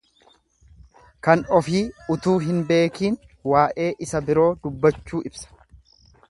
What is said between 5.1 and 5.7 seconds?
ibsa.